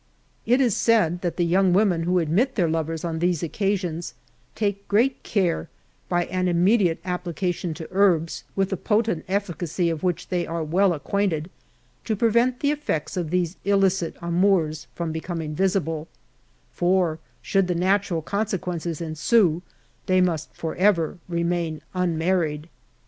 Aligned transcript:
It 0.47 0.59
is 0.59 0.75
said 0.75 1.21
that 1.21 1.37
the 1.37 1.45
young 1.45 1.73
women 1.73 2.05
who 2.09 2.17
admit 2.17 2.55
their 2.55 2.67
lov 2.67 2.89
era 2.89 2.97
en 3.03 3.19
these 3.19 3.43
occasions, 3.43 4.15
take 4.55 4.87
groat 4.87 5.21
care, 5.21 5.69
by 6.09 6.25
an 6.25 6.47
immediate 6.47 6.97
ap 7.05 7.23
plication 7.25 7.75
to 7.75 7.87
herbs, 7.91 8.43
\vitii 8.57 8.69
the 8.69 8.77
potent 8.77 9.23
efficacy 9.27 9.91
of 9.91 10.01
which 10.01 10.29
they 10.29 10.47
are 10.47 10.63
well 10.63 10.93
acquainted, 10.93 11.51
to 12.05 12.15
prevent 12.15 12.61
the 12.61 12.71
affects 12.71 13.15
of 13.15 13.29
these 13.29 13.57
illicit 13.63 14.15
amours 14.23 14.87
from 14.95 15.11
becoming 15.11 15.53
visible; 15.53 16.07
for 16.71 17.19
should 17.43 17.67
the 17.67 17.75
natural 17.75 18.23
consequences 18.23 19.01
ensue, 19.01 19.61
they 20.07 20.19
must 20.19 20.51
forever 20.55 21.19
remain 21.29 21.79
unmarried." 21.93 22.69